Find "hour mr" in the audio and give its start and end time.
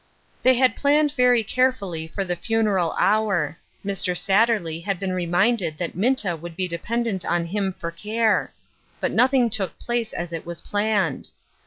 2.97-4.17